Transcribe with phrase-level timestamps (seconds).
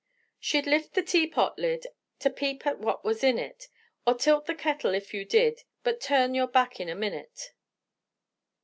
[0.39, 1.85] "She'd lift the teapot lid
[2.21, 3.67] To peep at what was in it,
[4.07, 7.53] Or tilt the kettle if you did But turn your back a minute."